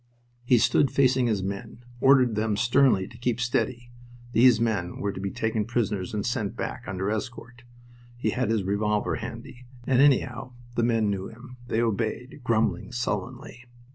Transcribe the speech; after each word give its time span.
He 0.43 0.57
stood 0.57 0.89
facing 0.89 1.27
his 1.27 1.43
own 1.43 1.47
men, 1.49 1.85
ordered 1.99 2.33
them 2.33 2.57
sternly 2.57 3.05
to 3.07 3.19
keep 3.19 3.39
steady. 3.39 3.91
These 4.33 4.59
men 4.59 4.97
were 4.99 5.11
to 5.13 5.19
be 5.19 5.29
taken 5.29 5.63
prisoners 5.63 6.11
and 6.11 6.25
sent 6.25 6.55
back 6.55 6.85
under 6.87 7.11
escort. 7.11 7.61
He 8.17 8.31
had 8.31 8.49
his 8.49 8.63
revolver 8.63 9.17
handy, 9.17 9.67
and, 9.85 10.01
anyhow, 10.01 10.53
the 10.73 10.81
men 10.81 11.11
knew 11.11 11.27
him. 11.27 11.57
They 11.67 11.83
obeyed, 11.83 12.41
grumbling 12.43 12.91
sullenly. 12.91 13.65